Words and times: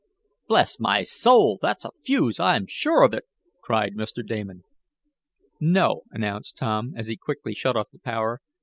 "Bless 0.47 0.79
my 0.79 1.03
soul! 1.03 1.59
That's 1.61 1.85
a 1.85 1.91
fuse, 2.03 2.39
I'm 2.39 2.65
sure 2.65 3.03
of 3.03 3.13
it!" 3.13 3.25
cried 3.61 3.93
Mr. 3.93 4.25
Damon. 4.25 4.63
"No," 5.59 6.05
announced 6.09 6.57
Tom, 6.57 6.95
as 6.97 7.05
he 7.05 7.15
quickly 7.15 7.53
shut 7.53 7.75
off 7.77 7.91
the 7.93 7.99
power. 7.99 8.41